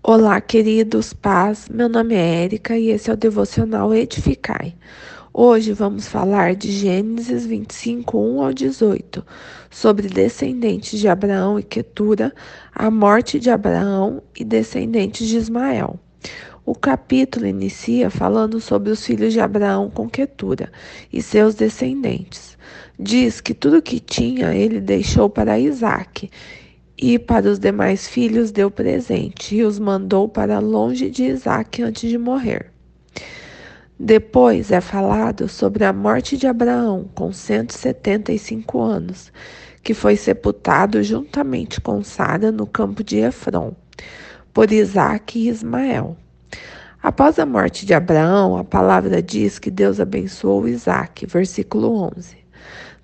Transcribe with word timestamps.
Olá, 0.00 0.40
queridos 0.40 1.12
paz. 1.12 1.68
Meu 1.68 1.88
nome 1.88 2.14
é 2.14 2.44
Érica 2.44 2.78
e 2.78 2.88
esse 2.88 3.10
é 3.10 3.12
o 3.12 3.16
devocional 3.16 3.92
Edificai. 3.92 4.74
Hoje 5.34 5.72
vamos 5.72 6.06
falar 6.06 6.54
de 6.54 6.70
Gênesis 6.70 7.44
25, 7.44 8.16
1 8.16 8.42
ao 8.42 8.54
18, 8.54 9.26
sobre 9.68 10.08
descendentes 10.08 11.00
de 11.00 11.08
Abraão 11.08 11.58
e 11.58 11.64
Quetura, 11.64 12.32
a 12.72 12.90
morte 12.92 13.40
de 13.40 13.50
Abraão 13.50 14.22
e 14.38 14.44
descendentes 14.44 15.26
de 15.26 15.36
Ismael. 15.36 15.98
O 16.64 16.76
capítulo 16.76 17.44
inicia 17.46 18.08
falando 18.08 18.60
sobre 18.60 18.90
os 18.90 19.04
filhos 19.04 19.32
de 19.32 19.40
Abraão 19.40 19.90
com 19.90 20.08
Quetura 20.08 20.70
e 21.12 21.20
seus 21.20 21.56
descendentes. 21.56 22.56
Diz 22.98 23.40
que 23.40 23.52
tudo 23.52 23.82
que 23.82 23.98
tinha 23.98 24.54
ele 24.54 24.80
deixou 24.80 25.28
para 25.28 25.58
Isaque 25.58 26.30
e 27.00 27.18
para 27.18 27.48
os 27.48 27.58
demais 27.60 28.08
filhos 28.08 28.50
deu 28.50 28.70
presente 28.70 29.54
e 29.54 29.62
os 29.62 29.78
mandou 29.78 30.28
para 30.28 30.58
longe 30.58 31.08
de 31.08 31.24
Isaac 31.24 31.80
antes 31.80 32.10
de 32.10 32.18
morrer. 32.18 32.72
Depois 33.98 34.70
é 34.72 34.80
falado 34.80 35.48
sobre 35.48 35.84
a 35.84 35.92
morte 35.92 36.36
de 36.36 36.46
Abraão 36.46 37.08
com 37.14 37.32
175 37.32 38.80
anos, 38.80 39.32
que 39.82 39.94
foi 39.94 40.16
sepultado 40.16 41.02
juntamente 41.02 41.80
com 41.80 42.02
Sara 42.02 42.50
no 42.50 42.66
campo 42.66 43.02
de 43.02 43.18
Efron, 43.18 43.74
por 44.52 44.72
Isaac 44.72 45.38
e 45.38 45.48
Ismael. 45.48 46.16
Após 47.00 47.38
a 47.38 47.46
morte 47.46 47.86
de 47.86 47.94
Abraão, 47.94 48.56
a 48.56 48.64
palavra 48.64 49.22
diz 49.22 49.58
que 49.58 49.70
Deus 49.70 50.00
abençoou 50.00 50.68
Isaac, 50.68 51.26
versículo 51.26 52.10
11. 52.16 52.36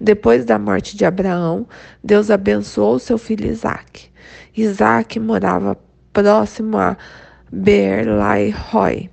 Depois 0.00 0.44
da 0.44 0.58
morte 0.58 0.96
de 0.96 1.04
Abraão, 1.04 1.66
Deus 2.02 2.30
abençoou 2.30 2.98
seu 2.98 3.18
filho 3.18 3.46
Isaac. 3.46 4.10
Isaac 4.56 5.18
morava 5.18 5.78
próximo 6.12 6.76
a 6.76 6.96
Beer-Lai-Roi, 7.52 9.10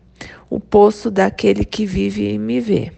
o 0.50 0.60
poço 0.60 1.12
daquele 1.12 1.64
que 1.64 1.86
vive 1.86 2.34
e 2.34 2.38
me 2.38 2.60
vê. 2.60 2.92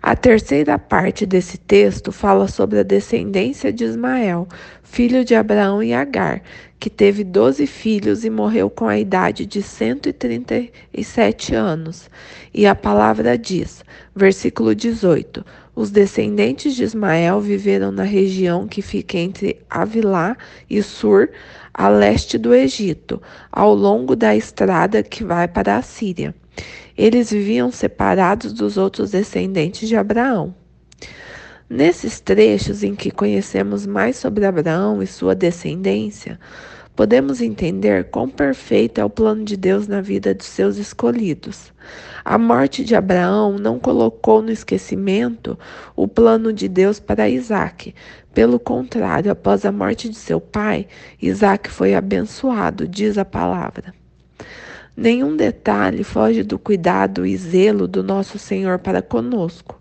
A 0.00 0.14
terceira 0.14 0.78
parte 0.78 1.26
desse 1.26 1.58
texto 1.58 2.12
fala 2.12 2.46
sobre 2.46 2.78
a 2.78 2.84
descendência 2.84 3.72
de 3.72 3.84
Ismael, 3.84 4.46
filho 4.82 5.24
de 5.24 5.34
Abraão 5.34 5.82
e 5.82 5.92
Agar, 5.92 6.40
que 6.78 6.88
teve 6.88 7.24
doze 7.24 7.66
filhos 7.66 8.24
e 8.24 8.30
morreu 8.30 8.70
com 8.70 8.86
a 8.86 8.96
idade 8.96 9.44
de 9.44 9.60
137 9.60 11.54
anos. 11.54 12.08
E 12.54 12.64
a 12.64 12.76
palavra 12.76 13.36
diz, 13.36 13.84
versículo 14.14 14.72
18: 14.74 15.44
Os 15.78 15.92
descendentes 15.92 16.74
de 16.74 16.82
Ismael 16.82 17.40
viveram 17.40 17.92
na 17.92 18.02
região 18.02 18.66
que 18.66 18.82
fica 18.82 19.16
entre 19.16 19.60
Avilá 19.70 20.36
e 20.68 20.82
Sur, 20.82 21.30
a 21.72 21.88
leste 21.88 22.36
do 22.36 22.52
Egito, 22.52 23.22
ao 23.52 23.76
longo 23.76 24.16
da 24.16 24.34
estrada 24.34 25.04
que 25.04 25.22
vai 25.22 25.46
para 25.46 25.76
a 25.76 25.82
Síria. 25.82 26.34
Eles 26.96 27.30
viviam 27.30 27.70
separados 27.70 28.52
dos 28.52 28.76
outros 28.76 29.12
descendentes 29.12 29.88
de 29.88 29.94
Abraão. 29.94 30.52
Nesses 31.70 32.18
trechos 32.18 32.82
em 32.82 32.96
que 32.96 33.12
conhecemos 33.12 33.86
mais 33.86 34.16
sobre 34.16 34.46
Abraão 34.46 35.00
e 35.00 35.06
sua 35.06 35.32
descendência, 35.32 36.40
podemos 36.98 37.40
entender 37.40 38.10
quão 38.10 38.28
perfeito 38.28 39.00
é 39.00 39.04
o 39.04 39.08
plano 39.08 39.44
de 39.44 39.56
Deus 39.56 39.86
na 39.86 40.00
vida 40.00 40.34
dos 40.34 40.48
seus 40.48 40.78
escolhidos. 40.78 41.72
A 42.24 42.36
morte 42.36 42.84
de 42.84 42.96
Abraão 42.96 43.56
não 43.56 43.78
colocou 43.78 44.42
no 44.42 44.50
esquecimento 44.50 45.56
o 45.94 46.08
plano 46.08 46.52
de 46.52 46.66
Deus 46.66 46.98
para 46.98 47.28
Isaac. 47.28 47.94
Pelo 48.34 48.58
contrário, 48.58 49.30
após 49.30 49.64
a 49.64 49.70
morte 49.70 50.08
de 50.08 50.16
seu 50.16 50.40
pai, 50.40 50.88
Isaac 51.22 51.70
foi 51.70 51.94
abençoado, 51.94 52.88
diz 52.88 53.16
a 53.16 53.24
palavra. 53.24 53.94
Nenhum 54.96 55.36
detalhe 55.36 56.02
foge 56.02 56.42
do 56.42 56.58
cuidado 56.58 57.24
e 57.24 57.36
zelo 57.36 57.86
do 57.86 58.02
nosso 58.02 58.40
Senhor 58.40 58.80
para 58.80 59.00
conosco. 59.00 59.80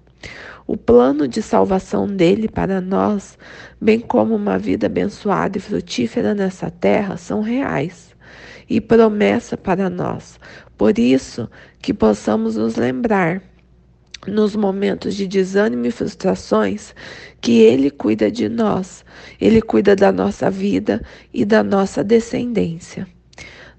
O 0.67 0.75
plano 0.75 1.29
de 1.29 1.41
salvação 1.41 2.05
dele 2.05 2.49
para 2.49 2.81
nós, 2.81 3.37
bem 3.79 4.01
como 4.01 4.35
uma 4.35 4.59
vida 4.59 4.87
abençoada 4.87 5.57
e 5.57 5.61
frutífera 5.61 6.35
nessa 6.35 6.69
terra, 6.69 7.15
são 7.15 7.39
reais 7.39 8.13
e 8.69 8.81
promessa 8.81 9.55
para 9.55 9.89
nós. 9.89 10.37
Por 10.77 10.99
isso, 10.99 11.49
que 11.81 11.93
possamos 11.93 12.57
nos 12.57 12.75
lembrar 12.75 13.41
nos 14.27 14.57
momentos 14.57 15.15
de 15.15 15.25
desânimo 15.25 15.85
e 15.85 15.91
frustrações, 15.91 16.93
que 17.39 17.61
Ele 17.61 17.89
cuida 17.89 18.29
de 18.29 18.49
nós, 18.49 19.05
Ele 19.39 19.61
cuida 19.61 19.95
da 19.95 20.11
nossa 20.11 20.51
vida 20.51 21.01
e 21.33 21.45
da 21.45 21.63
nossa 21.63 22.03
descendência. 22.03 23.07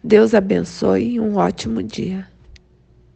Deus 0.02 0.32
abençoe 0.32 1.16
e 1.16 1.20
um 1.20 1.36
ótimo 1.36 1.82
dia. 1.82 2.26